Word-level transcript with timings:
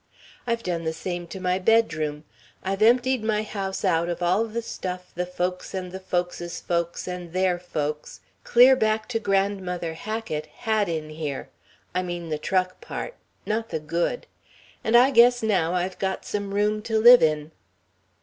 I've 0.47 0.63
done 0.63 0.83
the 0.83 0.93
same 0.93 1.27
to 1.27 1.39
my 1.39 1.59
bedroom. 1.59 2.23
I've 2.63 2.81
emptied 2.81 3.23
my 3.23 3.43
house 3.43 3.85
out 3.85 4.09
of 4.09 4.23
all 4.23 4.45
the 4.45 4.63
stuff 4.63 5.11
the 5.13 5.27
folks' 5.27 5.75
and 5.75 5.91
the 5.91 5.99
folks' 5.99 6.59
folks 6.59 7.07
and 7.07 7.33
their 7.33 7.59
folks 7.59 8.19
clear 8.43 8.75
back 8.75 9.07
to 9.09 9.19
Grandmother 9.19 9.93
Hackett 9.93 10.47
had 10.65 10.89
in 10.89 11.11
here 11.11 11.49
I 11.93 12.01
mean 12.01 12.29
the 12.29 12.39
truck 12.39 12.81
part. 12.81 13.13
Not 13.45 13.69
the 13.69 13.79
good. 13.79 14.25
And 14.83 14.97
I 14.97 15.11
guess 15.11 15.43
now 15.43 15.75
I've 15.75 15.99
got 15.99 16.25
some 16.25 16.51
room 16.55 16.81
to 16.81 16.97
live 16.97 17.21
in." 17.21 17.51